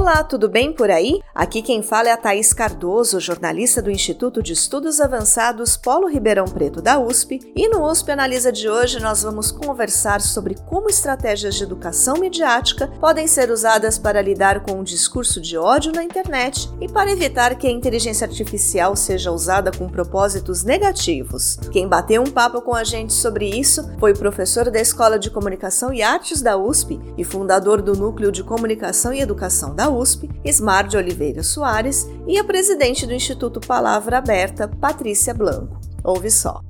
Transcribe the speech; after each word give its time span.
Olá, 0.00 0.24
tudo 0.24 0.48
bem 0.48 0.72
por 0.72 0.90
aí? 0.90 1.20
Aqui 1.34 1.60
quem 1.60 1.82
fala 1.82 2.08
é 2.08 2.12
a 2.12 2.16
Thaís 2.16 2.54
Cardoso, 2.54 3.20
jornalista 3.20 3.82
do 3.82 3.90
Instituto 3.90 4.42
de 4.42 4.54
Estudos 4.54 4.98
Avançados 4.98 5.76
Polo 5.76 6.08
Ribeirão 6.08 6.46
Preto 6.46 6.80
da 6.80 6.98
USP, 6.98 7.52
e 7.54 7.68
no 7.68 7.86
USP 7.86 8.10
Analisa 8.10 8.50
de 8.50 8.66
hoje 8.66 8.98
nós 8.98 9.22
vamos 9.22 9.52
conversar 9.52 10.22
sobre 10.22 10.54
como 10.66 10.88
estratégias 10.88 11.54
de 11.54 11.64
educação 11.64 12.16
midiática 12.16 12.86
podem 12.98 13.26
ser 13.26 13.50
usadas 13.50 13.98
para 13.98 14.22
lidar 14.22 14.60
com 14.60 14.80
o 14.80 14.84
discurso 14.84 15.38
de 15.38 15.58
ódio 15.58 15.92
na 15.92 16.02
internet 16.02 16.70
e 16.80 16.88
para 16.90 17.12
evitar 17.12 17.54
que 17.56 17.66
a 17.66 17.70
inteligência 17.70 18.26
artificial 18.26 18.96
seja 18.96 19.30
usada 19.30 19.70
com 19.70 19.86
propósitos 19.86 20.64
negativos. 20.64 21.56
Quem 21.70 21.86
bateu 21.86 22.22
um 22.22 22.30
papo 22.30 22.62
com 22.62 22.74
a 22.74 22.84
gente 22.84 23.12
sobre 23.12 23.50
isso 23.50 23.86
foi 23.98 24.12
o 24.12 24.18
professor 24.18 24.70
da 24.70 24.80
Escola 24.80 25.18
de 25.18 25.30
Comunicação 25.30 25.92
e 25.92 26.02
Artes 26.02 26.40
da 26.40 26.56
USP 26.56 26.98
e 27.18 27.22
fundador 27.22 27.82
do 27.82 27.94
Núcleo 27.94 28.32
de 28.32 28.42
Comunicação 28.42 29.12
e 29.12 29.20
Educação 29.20 29.74
da 29.74 29.89
USP, 29.90 30.28
Ismar 30.44 30.86
de 30.86 30.96
Oliveira 30.96 31.42
Soares, 31.42 32.08
e 32.26 32.38
a 32.38 32.44
presidente 32.44 33.06
do 33.06 33.14
Instituto 33.14 33.60
Palavra 33.60 34.18
Aberta, 34.18 34.68
Patrícia 34.68 35.34
Blanco. 35.34 35.80
Ouve 36.02 36.30
só. 36.30 36.60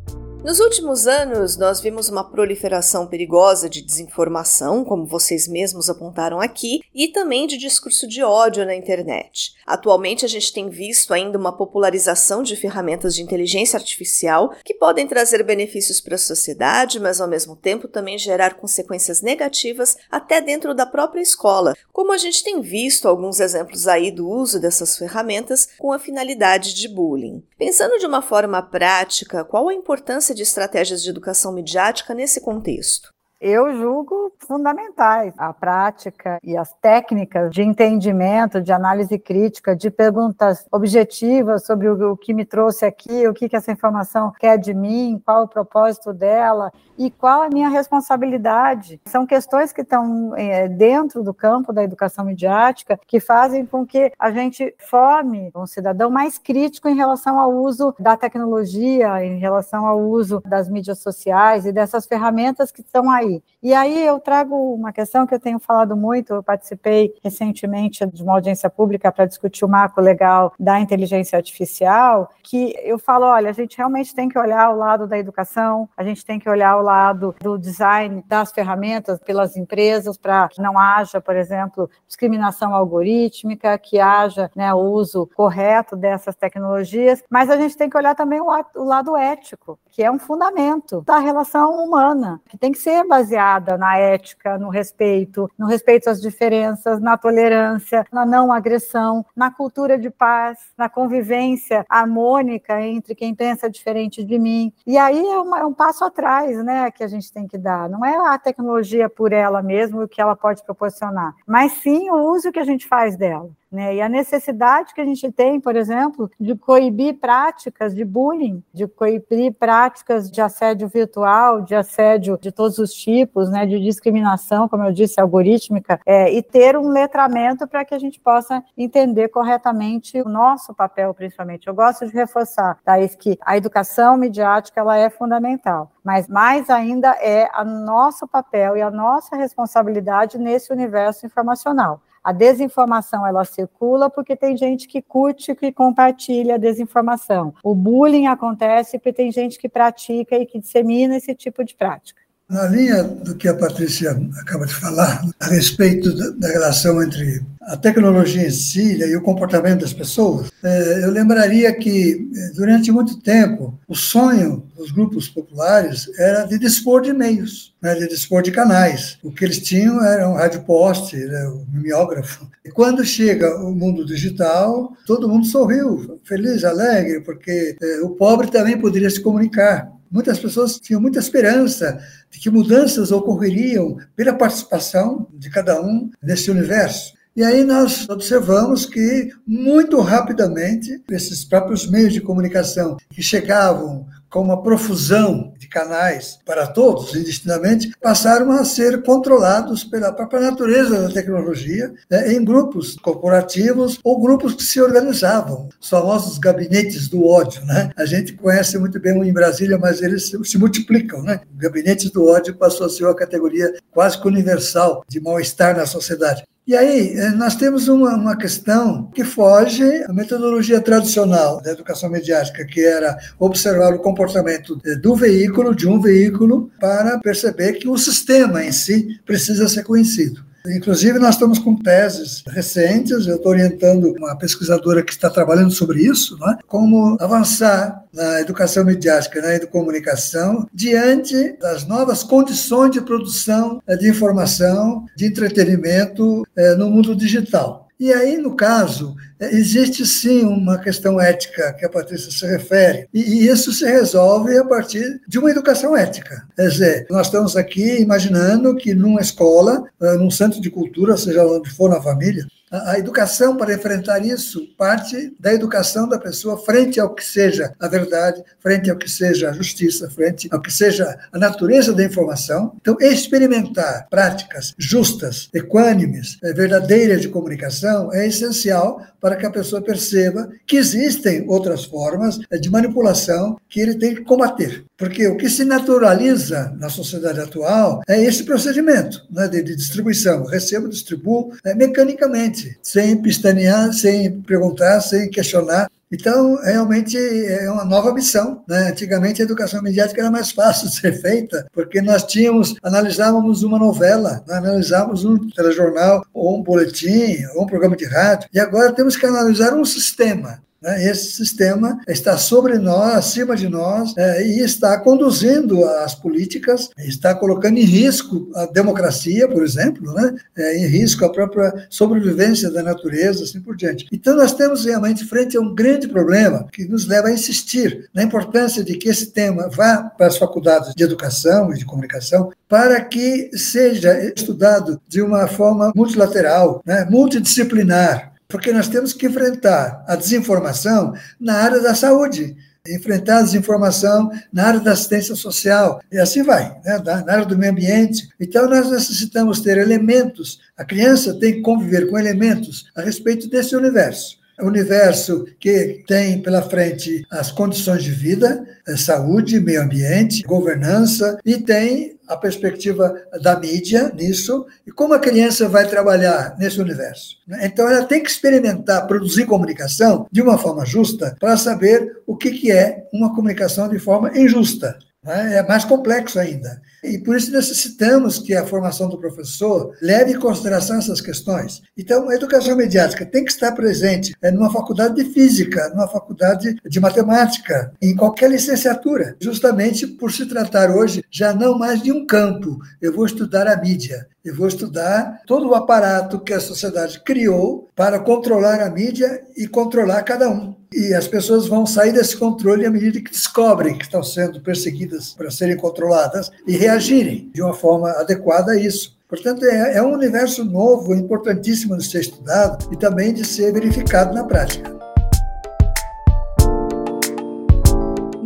Nos 0.42 0.58
últimos 0.58 1.06
anos, 1.06 1.58
nós 1.58 1.82
vimos 1.82 2.08
uma 2.08 2.24
proliferação 2.24 3.06
perigosa 3.06 3.68
de 3.68 3.82
desinformação, 3.82 4.82
como 4.82 5.04
vocês 5.04 5.46
mesmos 5.46 5.90
apontaram 5.90 6.40
aqui, 6.40 6.80
e 6.94 7.08
também 7.08 7.46
de 7.46 7.58
discurso 7.58 8.08
de 8.08 8.22
ódio 8.22 8.64
na 8.64 8.74
internet. 8.74 9.52
Atualmente, 9.66 10.24
a 10.24 10.28
gente 10.28 10.50
tem 10.50 10.70
visto 10.70 11.12
ainda 11.12 11.36
uma 11.36 11.54
popularização 11.54 12.42
de 12.42 12.56
ferramentas 12.56 13.14
de 13.14 13.22
inteligência 13.22 13.76
artificial 13.76 14.54
que 14.64 14.72
podem 14.72 15.06
trazer 15.06 15.42
benefícios 15.42 16.00
para 16.00 16.14
a 16.14 16.18
sociedade, 16.18 16.98
mas 16.98 17.20
ao 17.20 17.28
mesmo 17.28 17.54
tempo 17.54 17.86
também 17.86 18.16
gerar 18.16 18.54
consequências 18.54 19.20
negativas 19.20 19.98
até 20.10 20.40
dentro 20.40 20.74
da 20.74 20.86
própria 20.86 21.20
escola, 21.20 21.76
como 21.92 22.12
a 22.12 22.18
gente 22.18 22.42
tem 22.42 22.62
visto 22.62 23.06
alguns 23.06 23.40
exemplos 23.40 23.86
aí 23.86 24.10
do 24.10 24.26
uso 24.26 24.58
dessas 24.58 24.96
ferramentas 24.96 25.68
com 25.78 25.92
a 25.92 25.98
finalidade 25.98 26.72
de 26.72 26.88
bullying. 26.88 27.42
Pensando 27.60 27.98
de 27.98 28.06
uma 28.06 28.22
forma 28.22 28.62
prática, 28.62 29.44
qual 29.44 29.68
a 29.68 29.74
importância 29.74 30.34
de 30.34 30.42
estratégias 30.42 31.02
de 31.02 31.10
educação 31.10 31.52
midiática 31.52 32.14
nesse 32.14 32.40
contexto? 32.40 33.12
Eu 33.40 33.74
julgo 33.74 34.30
fundamentais 34.38 35.32
a 35.38 35.50
prática 35.50 36.38
e 36.44 36.56
as 36.56 36.74
técnicas 36.74 37.50
de 37.50 37.62
entendimento, 37.62 38.60
de 38.60 38.70
análise 38.70 39.18
crítica, 39.18 39.74
de 39.74 39.90
perguntas 39.90 40.66
objetivas 40.70 41.64
sobre 41.64 41.88
o, 41.88 42.16
que 42.18 42.34
me 42.34 42.44
trouxe 42.44 42.84
aqui, 42.84 43.26
o 43.26 43.32
que, 43.32 43.48
essa 43.56 43.72
informação 43.72 44.30
quer 44.38 44.58
de 44.58 44.74
mim, 44.74 45.20
qual 45.24 45.44
o 45.44 45.48
propósito 45.48 46.12
dela 46.12 46.70
e 46.98 47.10
qual 47.10 47.42
a 47.42 47.48
minha 47.48 47.70
responsabilidade. 47.70 49.00
São 49.06 49.26
questões 49.26 49.72
que 49.72 49.80
estão 49.80 50.36
é, 50.36 50.68
dentro 50.68 51.22
do 51.22 51.32
campo 51.32 51.72
da 51.72 51.82
educação 51.82 52.26
midiática 52.26 53.00
que 53.06 53.18
fazem 53.20 53.64
com 53.64 53.86
que 53.86 54.12
a 54.18 54.30
gente 54.30 54.74
forme 54.78 55.50
um 55.56 55.66
cidadão 55.66 56.10
mais 56.10 56.36
crítico 56.36 56.88
em 56.88 56.94
relação 56.94 57.38
ao 57.40 57.52
uso 57.52 57.94
da 57.98 58.18
tecnologia, 58.18 59.24
em 59.24 59.38
relação 59.38 59.86
ao 59.86 59.98
uso 59.98 60.42
das 60.44 60.68
mídias 60.68 60.98
sociais 60.98 61.64
e 61.64 61.72
dessas 61.72 62.06
ferramentas 62.06 62.70
que 62.70 62.82
estão 62.82 63.10
aí 63.10 63.29
aí. 63.30 63.42
E 63.62 63.74
aí 63.74 64.06
eu 64.06 64.18
trago 64.18 64.54
uma 64.74 64.90
questão 64.90 65.26
que 65.26 65.34
eu 65.34 65.38
tenho 65.38 65.58
falado 65.58 65.94
muito, 65.94 66.32
eu 66.32 66.42
participei 66.42 67.14
recentemente 67.22 68.06
de 68.06 68.22
uma 68.22 68.32
audiência 68.32 68.70
pública 68.70 69.12
para 69.12 69.26
discutir 69.26 69.66
o 69.66 69.68
marco 69.68 70.00
legal 70.00 70.54
da 70.58 70.80
inteligência 70.80 71.36
artificial, 71.36 72.30
que 72.42 72.74
eu 72.82 72.98
falo, 72.98 73.26
olha, 73.26 73.50
a 73.50 73.52
gente 73.52 73.76
realmente 73.76 74.14
tem 74.14 74.30
que 74.30 74.38
olhar 74.38 74.70
o 74.70 74.76
lado 74.76 75.06
da 75.06 75.18
educação, 75.18 75.86
a 75.94 76.02
gente 76.02 76.24
tem 76.24 76.38
que 76.38 76.48
olhar 76.48 76.78
o 76.78 76.82
lado 76.82 77.34
do 77.38 77.58
design 77.58 78.24
das 78.26 78.50
ferramentas 78.50 79.18
pelas 79.18 79.54
empresas 79.58 80.16
para 80.16 80.48
que 80.48 80.62
não 80.62 80.78
haja, 80.78 81.20
por 81.20 81.36
exemplo, 81.36 81.90
discriminação 82.06 82.74
algorítmica, 82.74 83.76
que 83.76 84.00
haja 84.00 84.50
né, 84.56 84.72
o 84.72 84.78
uso 84.78 85.28
correto 85.36 85.96
dessas 85.96 86.34
tecnologias, 86.34 87.22
mas 87.28 87.50
a 87.50 87.58
gente 87.58 87.76
tem 87.76 87.90
que 87.90 87.96
olhar 87.96 88.14
também 88.14 88.40
o, 88.40 88.46
o 88.76 88.84
lado 88.84 89.14
ético, 89.18 89.78
que 89.90 90.02
é 90.02 90.10
um 90.10 90.18
fundamento 90.18 91.02
da 91.02 91.18
relação 91.18 91.84
humana, 91.84 92.40
que 92.48 92.56
tem 92.56 92.72
que 92.72 92.78
ser 92.78 93.04
baseada 93.50 93.76
na 93.76 93.96
ética, 93.98 94.58
no 94.58 94.68
respeito, 94.68 95.50
no 95.58 95.66
respeito 95.66 96.08
às 96.08 96.20
diferenças, 96.20 97.00
na 97.00 97.16
tolerância, 97.16 98.06
na 98.12 98.24
não 98.24 98.52
agressão, 98.52 99.24
na 99.34 99.50
cultura 99.50 99.98
de 99.98 100.10
paz, 100.10 100.58
na 100.76 100.88
convivência 100.88 101.84
harmônica 101.88 102.80
entre 102.80 103.14
quem 103.14 103.34
pensa 103.34 103.68
diferente 103.68 104.22
de 104.22 104.38
mim. 104.38 104.72
E 104.86 104.96
aí 104.96 105.18
é, 105.18 105.38
uma, 105.38 105.60
é 105.60 105.64
um 105.64 105.74
passo 105.74 106.04
atrás, 106.04 106.62
né, 106.64 106.90
que 106.90 107.02
a 107.02 107.08
gente 107.08 107.32
tem 107.32 107.48
que 107.48 107.58
dar. 107.58 107.88
Não 107.88 108.04
é 108.04 108.16
a 108.16 108.38
tecnologia 108.38 109.08
por 109.08 109.32
ela 109.32 109.62
mesma 109.62 110.04
o 110.04 110.08
que 110.08 110.20
ela 110.20 110.36
pode 110.36 110.62
proporcionar, 110.62 111.34
mas 111.46 111.72
sim 111.72 112.10
o 112.10 112.32
uso 112.32 112.52
que 112.52 112.58
a 112.58 112.64
gente 112.64 112.86
faz 112.86 113.16
dela. 113.16 113.50
Né? 113.70 113.96
E 113.96 114.02
a 114.02 114.08
necessidade 114.08 114.92
que 114.92 115.00
a 115.00 115.04
gente 115.04 115.30
tem, 115.30 115.60
por 115.60 115.76
exemplo, 115.76 116.28
de 116.40 116.56
coibir 116.56 117.14
práticas 117.18 117.94
de 117.94 118.04
bullying, 118.04 118.62
de 118.74 118.88
coibir 118.88 119.52
práticas 119.54 120.28
de 120.28 120.40
assédio 120.40 120.88
virtual, 120.88 121.60
de 121.60 121.76
assédio 121.76 122.36
de 122.40 122.50
todos 122.50 122.78
os 122.78 122.92
tipos, 122.92 123.48
né? 123.48 123.64
de 123.66 123.78
discriminação, 123.78 124.68
como 124.68 124.82
eu 124.82 124.92
disse, 124.92 125.20
algorítmica, 125.20 126.00
é, 126.04 126.32
e 126.32 126.42
ter 126.42 126.76
um 126.76 126.88
letramento 126.88 127.66
para 127.68 127.84
que 127.84 127.94
a 127.94 127.98
gente 127.98 128.18
possa 128.18 128.62
entender 128.76 129.28
corretamente 129.28 130.20
o 130.20 130.28
nosso 130.28 130.74
papel, 130.74 131.14
principalmente. 131.14 131.68
Eu 131.68 131.74
gosto 131.74 132.06
de 132.06 132.12
reforçar, 132.12 132.78
Thaís, 132.84 133.14
que 133.14 133.38
a 133.42 133.56
educação 133.56 134.16
midiática 134.16 134.80
ela 134.80 134.96
é 134.96 135.08
fundamental, 135.08 135.92
mas 136.02 136.26
mais 136.26 136.68
ainda 136.68 137.10
é 137.20 137.48
o 137.60 137.64
nosso 137.64 138.26
papel 138.26 138.76
e 138.76 138.82
a 138.82 138.90
nossa 138.90 139.36
responsabilidade 139.36 140.38
nesse 140.38 140.72
universo 140.72 141.24
informacional. 141.24 142.00
A 142.22 142.32
desinformação 142.32 143.26
ela 143.26 143.44
circula 143.44 144.10
porque 144.10 144.36
tem 144.36 144.56
gente 144.56 144.86
que 144.86 145.00
curte, 145.00 145.54
que 145.54 145.72
compartilha 145.72 146.56
a 146.56 146.58
desinformação. 146.58 147.54
O 147.62 147.74
bullying 147.74 148.26
acontece 148.26 148.98
porque 148.98 149.12
tem 149.12 149.32
gente 149.32 149.58
que 149.58 149.68
pratica 149.68 150.36
e 150.36 150.44
que 150.44 150.58
dissemina 150.58 151.16
esse 151.16 151.34
tipo 151.34 151.64
de 151.64 151.74
prática. 151.74 152.20
Na 152.50 152.66
linha 152.66 153.04
do 153.04 153.36
que 153.36 153.46
a 153.46 153.54
Patrícia 153.54 154.10
acaba 154.40 154.66
de 154.66 154.74
falar, 154.74 155.24
a 155.38 155.46
respeito 155.46 156.12
da 156.36 156.48
relação 156.48 157.00
entre 157.00 157.40
a 157.60 157.76
tecnologia 157.76 158.44
em 158.44 158.50
si 158.50 158.98
e 158.98 159.16
o 159.16 159.22
comportamento 159.22 159.82
das 159.82 159.92
pessoas, 159.92 160.50
é, 160.60 161.04
eu 161.04 161.12
lembraria 161.12 161.72
que, 161.72 162.28
é, 162.34 162.48
durante 162.56 162.90
muito 162.90 163.20
tempo, 163.20 163.78
o 163.86 163.94
sonho 163.94 164.64
dos 164.76 164.90
grupos 164.90 165.28
populares 165.28 166.10
era 166.18 166.42
de 166.42 166.58
dispor 166.58 167.02
de 167.02 167.12
meios, 167.12 167.72
né, 167.80 167.94
de 167.94 168.08
dispor 168.08 168.42
de 168.42 168.50
canais. 168.50 169.16
O 169.22 169.30
que 169.30 169.44
eles 169.44 169.60
tinham 169.60 170.04
era 170.04 170.28
um 170.28 170.34
rádio 170.34 170.62
poste, 170.62 171.16
né, 171.16 171.44
o 171.46 171.64
mimeógrafo. 171.72 172.50
E 172.64 172.70
quando 172.70 173.04
chega 173.04 173.62
o 173.62 173.72
mundo 173.72 174.04
digital, 174.04 174.92
todo 175.06 175.28
mundo 175.28 175.46
sorriu, 175.46 176.18
feliz, 176.24 176.64
alegre, 176.64 177.20
porque 177.20 177.76
é, 177.80 178.00
o 178.00 178.10
pobre 178.10 178.50
também 178.50 178.76
poderia 178.76 179.08
se 179.08 179.20
comunicar. 179.20 179.99
Muitas 180.10 180.38
pessoas 180.38 180.80
tinham 180.80 181.00
muita 181.00 181.20
esperança 181.20 182.00
de 182.30 182.40
que 182.40 182.50
mudanças 182.50 183.12
ocorreriam 183.12 183.96
pela 184.16 184.32
participação 184.32 185.28
de 185.32 185.48
cada 185.48 185.80
um 185.80 186.10
nesse 186.22 186.50
universo. 186.50 187.14
E 187.36 187.44
aí 187.44 187.62
nós 187.62 188.08
observamos 188.08 188.84
que, 188.84 189.30
muito 189.46 190.00
rapidamente, 190.00 191.00
esses 191.08 191.44
próprios 191.44 191.88
meios 191.88 192.12
de 192.12 192.20
comunicação 192.20 192.96
que 193.08 193.22
chegavam 193.22 194.04
com 194.30 194.40
uma 194.40 194.62
profusão 194.62 195.52
de 195.58 195.66
canais 195.66 196.38
para 196.46 196.66
todos, 196.66 197.14
indistintamente, 197.14 197.90
passaram 198.00 198.52
a 198.52 198.64
ser 198.64 199.02
controlados 199.02 199.82
pela 199.82 200.12
própria 200.12 200.40
natureza 200.40 201.02
da 201.02 201.12
tecnologia, 201.12 201.92
né, 202.08 202.32
em 202.32 202.44
grupos 202.44 202.94
corporativos 202.96 203.98
ou 204.04 204.20
grupos 204.20 204.54
que 204.54 204.62
se 204.62 204.80
organizavam, 204.80 205.68
os 205.80 205.88
famosos 205.88 206.38
gabinetes 206.38 207.08
do 207.08 207.26
ódio. 207.26 207.64
Né? 207.64 207.90
A 207.96 208.06
gente 208.06 208.32
conhece 208.34 208.78
muito 208.78 209.00
bem 209.00 209.18
um 209.18 209.24
em 209.24 209.32
Brasília, 209.32 209.76
mas 209.76 210.00
eles 210.00 210.28
se, 210.28 210.44
se 210.44 210.58
multiplicam. 210.58 211.22
Né? 211.22 211.40
Gabinetes 211.56 212.10
do 212.10 212.26
ódio 212.26 212.54
passou 212.54 212.86
a 212.86 212.90
ser 212.90 213.04
uma 213.04 213.14
categoria 213.14 213.74
quase 213.90 214.20
que 214.20 214.28
universal 214.28 215.04
de 215.08 215.20
mal-estar 215.20 215.76
na 215.76 215.86
sociedade. 215.86 216.44
E 216.66 216.76
aí, 216.76 217.16
eh, 217.16 217.30
nós 217.30 217.56
temos 217.56 217.88
uma, 217.88 218.14
uma 218.14 218.36
questão 218.36 219.10
que 219.14 219.24
foge 219.24 219.82
à 220.04 220.12
metodologia 220.12 220.80
tradicional 220.80 221.60
da 221.60 221.72
educação 221.72 222.10
mediática, 222.10 222.64
que 222.64 222.84
era 222.84 223.18
observar 223.38 223.94
o 223.94 223.98
comportamento 223.98 224.78
eh, 224.84 224.94
do 224.96 225.16
veículo, 225.16 225.74
de 225.74 225.88
um 225.88 226.00
veículo, 226.00 226.70
para 226.78 227.18
perceber 227.18 227.72
que 227.74 227.88
o 227.88 227.96
sistema 227.96 228.62
em 228.62 228.72
si 228.72 229.18
precisa 229.24 229.68
ser 229.68 229.84
conhecido. 229.84 230.44
Inclusive, 230.66 231.18
nós 231.18 231.34
estamos 231.34 231.58
com 231.58 231.74
teses 231.74 232.42
recentes, 232.46 233.26
eu 233.26 233.36
estou 233.36 233.52
orientando 233.52 234.12
uma 234.18 234.36
pesquisadora 234.36 235.02
que 235.02 235.12
está 235.12 235.30
trabalhando 235.30 235.70
sobre 235.70 236.02
isso, 236.02 236.38
né? 236.38 236.58
como 236.66 237.16
avançar 237.20 238.04
na 238.12 238.40
educação 238.40 238.84
midiática, 238.84 239.40
na 239.40 239.54
educomunicação, 239.54 240.68
diante 240.72 241.56
das 241.58 241.86
novas 241.86 242.22
condições 242.22 242.90
de 242.90 243.00
produção 243.00 243.80
de 243.98 244.08
informação, 244.08 245.06
de 245.16 245.26
entretenimento 245.26 246.46
eh, 246.56 246.74
no 246.74 246.90
mundo 246.90 247.14
digital. 247.14 247.88
E 247.98 248.12
aí, 248.12 248.38
no 248.38 248.56
caso, 248.56 249.14
existe 249.40 250.04
sim 250.06 250.42
uma 250.44 250.78
questão 250.78 251.20
ética 251.20 251.72
que 251.74 251.84
a 251.84 251.88
Patrícia 251.88 252.30
se 252.30 252.46
refere, 252.46 253.08
e 253.12 253.46
isso 253.46 253.72
se 253.72 253.84
resolve 253.84 254.56
a 254.56 254.64
partir 254.64 255.20
de 255.26 255.38
uma 255.38 255.50
educação 255.50 255.96
ética. 255.96 256.46
Quer 256.54 256.68
dizer, 256.68 257.06
nós 257.10 257.26
estamos 257.26 257.56
aqui 257.56 258.00
imaginando 258.00 258.74
que 258.76 258.94
numa 258.94 259.20
escola, 259.20 259.84
eh, 260.00 260.14
num 260.14 260.30
centro 260.30 260.60
de 260.60 260.70
cultura, 260.70 261.16
seja 261.16 261.46
onde 261.46 261.70
for 261.70 261.88
na 261.88 262.00
família, 262.00 262.46
a, 262.70 262.98
educação 262.98 263.56
para 263.56 263.74
enfrentar 263.74 264.24
isso 264.24 264.64
parte 264.78 265.34
da 265.40 265.52
educação 265.52 266.08
da 266.08 266.18
pessoa 266.18 266.56
frente 266.56 267.00
ao 267.00 267.12
que 267.12 267.24
seja 267.24 267.74
a 267.80 267.88
verdade, 267.88 268.42
frente 268.60 268.88
ao 268.88 268.96
que 268.96 269.10
seja 269.10 269.50
a 269.50 269.52
justiça, 269.52 270.08
frente 270.08 270.48
ao 270.52 270.60
que 270.60 270.72
seja 270.72 271.18
a 271.32 271.38
natureza 271.38 271.92
da 271.92 272.04
informação. 272.04 272.76
Então, 272.80 272.96
experimentar 273.00 274.06
práticas 274.08 274.72
justas, 274.78 275.48
equânimes, 275.52 276.38
eh, 276.42 276.52
verdadeiras 276.52 277.20
de 277.20 277.28
comunicação 277.28 278.12
é 278.12 278.28
essencial 278.28 279.02
para 279.20 279.29
que 279.36 279.46
a 279.46 279.50
pessoa 279.50 279.82
perceba 279.82 280.50
que 280.66 280.76
existem 280.76 281.44
outras 281.48 281.84
formas 281.84 282.38
eh, 282.50 282.58
de 282.58 282.70
manipulação 282.70 283.58
que 283.68 283.80
ele 283.80 283.94
tem 283.94 284.14
que 284.14 284.22
combater. 284.22 284.84
Porque 284.96 285.26
o 285.26 285.36
que 285.36 285.48
se 285.48 285.64
naturaliza 285.64 286.74
na 286.78 286.88
sociedade 286.88 287.40
atual 287.40 288.02
é 288.08 288.22
esse 288.22 288.44
procedimento 288.44 289.26
né, 289.30 289.48
de, 289.48 289.62
de 289.62 289.76
distribuição. 289.76 290.44
recebo, 290.44 290.88
distribuo 290.88 291.52
é, 291.64 291.74
mecanicamente, 291.74 292.78
sem 292.82 293.20
pistanear, 293.20 293.92
sem 293.92 294.40
perguntar, 294.42 295.00
sem 295.00 295.30
questionar. 295.30 295.88
Então, 296.12 296.56
realmente 296.62 297.16
é 297.16 297.70
uma 297.70 297.84
nova 297.84 298.12
missão. 298.12 298.64
Né? 298.68 298.88
Antigamente, 298.88 299.40
a 299.40 299.44
educação 299.44 299.82
midiática 299.82 300.20
era 300.20 300.30
mais 300.30 300.50
fácil 300.50 300.88
de 300.88 300.96
ser 300.96 301.20
feita, 301.20 301.66
porque 301.72 302.02
nós 302.02 302.24
tínhamos, 302.24 302.74
analisávamos 302.82 303.62
uma 303.62 303.78
novela, 303.78 304.42
né? 304.46 304.56
analisávamos 304.56 305.24
um 305.24 305.48
telejornal, 305.50 306.24
ou 306.34 306.58
um 306.58 306.62
boletim, 306.62 307.36
ou 307.54 307.62
um 307.62 307.66
programa 307.66 307.96
de 307.96 308.06
rádio, 308.06 308.48
e 308.52 308.58
agora 308.58 308.92
temos 308.92 309.16
que 309.16 309.26
analisar 309.26 309.72
um 309.74 309.84
sistema. 309.84 310.60
Né? 310.82 311.10
Esse 311.10 311.32
sistema 311.32 312.00
está 312.08 312.38
sobre 312.38 312.78
nós, 312.78 313.14
acima 313.14 313.54
de 313.54 313.68
nós, 313.68 314.16
é, 314.16 314.46
e 314.46 314.60
está 314.60 314.98
conduzindo 314.98 315.84
as 315.84 316.14
políticas, 316.14 316.90
está 316.98 317.34
colocando 317.34 317.78
em 317.78 317.84
risco 317.84 318.50
a 318.54 318.66
democracia, 318.66 319.46
por 319.48 319.62
exemplo, 319.62 320.12
né? 320.14 320.34
É, 320.56 320.78
em 320.78 320.86
risco 320.86 321.24
a 321.24 321.32
própria 321.32 321.86
sobrevivência 321.90 322.70
da 322.70 322.82
natureza, 322.82 323.44
assim 323.44 323.60
por 323.60 323.76
diante. 323.76 324.06
Então, 324.12 324.36
nós 324.36 324.54
temos 324.54 324.84
realmente 324.84 325.24
frente 325.24 325.56
a 325.56 325.60
um 325.60 325.74
grande 325.74 326.08
problema 326.08 326.66
que 326.72 326.84
nos 326.86 327.06
leva 327.06 327.28
a 327.28 327.32
insistir 327.32 328.08
na 328.14 328.22
importância 328.22 328.82
de 328.82 328.96
que 328.96 329.08
esse 329.08 329.26
tema 329.26 329.68
vá 329.68 330.02
para 330.16 330.26
as 330.26 330.38
faculdades 330.38 330.94
de 330.94 331.02
educação 331.02 331.72
e 331.72 331.78
de 331.78 331.84
comunicação, 331.84 332.52
para 332.68 333.00
que 333.00 333.50
seja 333.56 334.18
estudado 334.34 335.00
de 335.08 335.20
uma 335.20 335.46
forma 335.46 335.92
multilateral, 335.94 336.82
né? 336.86 337.06
multidisciplinar, 337.10 338.29
porque 338.50 338.72
nós 338.72 338.88
temos 338.88 339.12
que 339.12 339.26
enfrentar 339.26 340.04
a 340.06 340.16
desinformação 340.16 341.14
na 341.38 341.54
área 341.54 341.80
da 341.80 341.94
saúde, 341.94 342.56
enfrentar 342.86 343.38
a 343.38 343.42
desinformação 343.42 344.30
na 344.52 344.66
área 344.66 344.80
da 344.80 344.92
assistência 344.92 345.34
social, 345.36 346.02
e 346.10 346.18
assim 346.18 346.42
vai, 346.42 346.78
né? 346.84 346.98
na 347.04 347.32
área 347.32 347.46
do 347.46 347.56
meio 347.56 347.72
ambiente. 347.72 348.28
Então, 348.40 348.68
nós 348.68 348.90
necessitamos 348.90 349.60
ter 349.60 349.78
elementos, 349.78 350.60
a 350.76 350.84
criança 350.84 351.38
tem 351.38 351.54
que 351.54 351.62
conviver 351.62 352.10
com 352.10 352.18
elementos 352.18 352.90
a 352.96 353.02
respeito 353.02 353.48
desse 353.48 353.76
universo 353.76 354.39
universo 354.62 355.44
que 355.58 356.02
tem 356.06 356.40
pela 356.42 356.62
frente 356.62 357.24
as 357.30 357.50
condições 357.50 358.02
de 358.02 358.10
vida, 358.10 358.66
eh, 358.86 358.96
saúde, 358.96 359.60
meio 359.60 359.82
ambiente, 359.82 360.42
governança, 360.42 361.38
e 361.44 361.58
tem 361.58 362.18
a 362.30 362.36
perspectiva 362.36 363.12
da 363.42 363.58
mídia 363.58 364.12
nisso 364.14 364.64
e 364.86 364.92
como 364.92 365.14
a 365.14 365.18
criança 365.18 365.68
vai 365.68 365.88
trabalhar 365.88 366.54
nesse 366.58 366.80
universo. 366.80 367.36
Né? 367.46 367.66
Então, 367.66 367.88
ela 367.88 368.04
tem 368.04 368.22
que 368.22 368.30
experimentar 368.30 369.06
produzir 369.08 369.46
comunicação 369.46 370.26
de 370.30 370.40
uma 370.40 370.56
forma 370.56 370.86
justa 370.86 371.36
para 371.40 371.56
saber 371.56 372.22
o 372.26 372.36
que 372.36 372.70
é 372.70 373.04
uma 373.12 373.34
comunicação 373.34 373.88
de 373.88 373.98
forma 373.98 374.30
injusta. 374.38 374.96
Né? 375.24 375.58
É 375.58 375.62
mais 375.66 375.84
complexo 375.84 376.38
ainda. 376.38 376.80
E 377.04 377.18
por 377.18 377.36
isso 377.36 377.52
necessitamos 377.52 378.38
que 378.38 378.54
a 378.54 378.66
formação 378.66 379.08
do 379.08 379.18
professor 379.18 379.94
leve 380.00 380.32
em 380.32 380.38
consideração 380.38 380.98
essas 380.98 381.20
questões. 381.20 381.82
Então, 381.96 382.28
a 382.28 382.34
educação 382.34 382.76
mediática 382.76 383.26
tem 383.26 383.44
que 383.44 383.50
estar 383.50 383.72
presente 383.72 384.34
é, 384.42 384.50
numa 384.50 384.72
faculdade 384.72 385.14
de 385.14 385.32
física, 385.32 385.88
numa 385.90 386.08
faculdade 386.08 386.74
de 386.84 387.00
matemática, 387.00 387.92
em 388.00 388.16
qualquer 388.16 388.50
licenciatura, 388.50 389.36
justamente 389.40 390.06
por 390.06 390.32
se 390.32 390.46
tratar 390.46 390.90
hoje 390.90 391.22
já 391.30 391.52
não 391.52 391.78
mais 391.78 392.02
de 392.02 392.12
um 392.12 392.26
campo. 392.26 392.78
Eu 393.00 393.14
vou 393.14 393.26
estudar 393.26 393.66
a 393.66 393.76
mídia, 393.76 394.26
eu 394.44 394.54
vou 394.54 394.68
estudar 394.68 395.42
todo 395.46 395.68
o 395.68 395.74
aparato 395.74 396.40
que 396.40 396.52
a 396.52 396.60
sociedade 396.60 397.20
criou 397.20 397.88
para 397.94 398.18
controlar 398.18 398.80
a 398.80 398.90
mídia 398.90 399.42
e 399.56 399.66
controlar 399.66 400.22
cada 400.22 400.48
um. 400.48 400.74
E 400.92 401.14
as 401.14 401.28
pessoas 401.28 401.68
vão 401.68 401.86
sair 401.86 402.12
desse 402.12 402.36
controle 402.36 402.86
à 402.86 402.90
medida 402.90 403.20
que 403.20 403.30
descobrem 403.30 403.96
que 403.96 404.04
estão 404.04 404.22
sendo 404.22 404.60
perseguidas 404.60 405.34
para 405.34 405.50
serem 405.50 405.76
controladas 405.76 406.50
e 406.66 406.76
reagirem 406.76 407.50
de 407.54 407.62
uma 407.62 407.74
forma 407.74 408.10
adequada 408.12 408.72
a 408.72 408.76
isso. 408.76 409.16
Portanto, 409.28 409.64
é, 409.64 409.96
é 409.96 410.02
um 410.02 410.12
universo 410.12 410.64
novo, 410.64 411.14
importantíssimo 411.14 411.96
de 411.96 412.04
ser 412.04 412.20
estudado 412.20 412.92
e 412.92 412.96
também 412.96 413.32
de 413.32 413.44
ser 413.46 413.72
verificado 413.72 414.34
na 414.34 414.42
prática. 414.42 414.99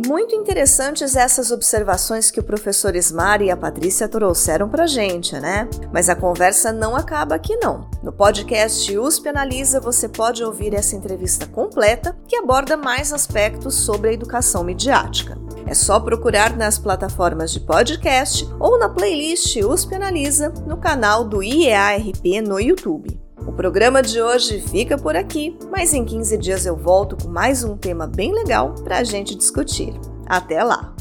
Muito 0.05 0.35
interessantes 0.35 1.15
essas 1.15 1.49
observações 1.49 2.29
que 2.29 2.39
o 2.39 2.43
professor 2.43 2.95
Ismar 2.95 3.41
e 3.41 3.49
a 3.49 3.57
Patrícia 3.57 4.07
trouxeram 4.07 4.69
para 4.69 4.85
gente, 4.85 5.33
né? 5.39 5.67
Mas 5.91 6.09
a 6.09 6.15
conversa 6.15 6.71
não 6.71 6.95
acaba 6.95 7.33
aqui 7.33 7.55
não. 7.55 7.89
No 8.03 8.13
podcast 8.13 8.95
USP 8.95 9.29
Analisa 9.29 9.79
você 9.79 10.07
pode 10.07 10.43
ouvir 10.43 10.75
essa 10.75 10.95
entrevista 10.95 11.47
completa 11.47 12.15
que 12.27 12.35
aborda 12.35 12.77
mais 12.77 13.11
aspectos 13.11 13.73
sobre 13.73 14.09
a 14.11 14.13
educação 14.13 14.63
midiática. 14.63 15.39
É 15.65 15.73
só 15.73 15.99
procurar 15.99 16.55
nas 16.55 16.77
plataformas 16.77 17.51
de 17.51 17.61
podcast 17.61 18.47
ou 18.59 18.77
na 18.77 18.87
playlist 18.87 19.55
USP 19.55 19.95
Analisa 19.95 20.49
no 20.67 20.77
canal 20.77 21.23
do 21.23 21.41
IEARP 21.41 22.41
no 22.41 22.59
YouTube. 22.59 23.24
O 23.47 23.51
programa 23.51 24.01
de 24.01 24.21
hoje 24.21 24.59
fica 24.59 24.97
por 24.97 25.15
aqui, 25.15 25.55
mas 25.71 25.93
em 25.93 26.03
15 26.03 26.37
dias 26.37 26.65
eu 26.65 26.75
volto 26.75 27.15
com 27.15 27.29
mais 27.29 27.63
um 27.63 27.77
tema 27.77 28.07
bem 28.07 28.33
legal 28.33 28.73
para 28.83 28.97
a 28.97 29.03
gente 29.03 29.35
discutir. 29.35 29.93
Até 30.25 30.63
lá! 30.63 30.95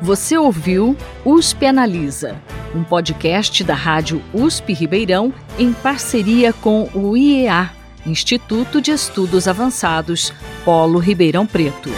Você 0.00 0.38
ouviu 0.38 0.96
USP 1.26 1.66
Analisa, 1.66 2.40
um 2.74 2.82
podcast 2.82 3.62
da 3.62 3.74
Rádio 3.74 4.22
USP 4.32 4.72
Ribeirão 4.72 5.32
em 5.58 5.74
parceria 5.74 6.54
com 6.54 6.88
o 6.94 7.14
IEA, 7.14 7.70
Instituto 8.06 8.80
de 8.80 8.92
Estudos 8.92 9.46
Avançados, 9.46 10.32
Polo 10.64 10.98
Ribeirão 10.98 11.46
Preto. 11.46 11.90